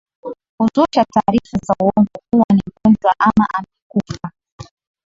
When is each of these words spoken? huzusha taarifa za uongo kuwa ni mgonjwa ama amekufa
huzusha 0.57 1.03
taarifa 1.13 1.57
za 1.65 1.75
uongo 1.79 2.09
kuwa 2.31 2.45
ni 2.53 2.61
mgonjwa 2.67 3.13
ama 3.19 3.47
amekufa 3.57 4.31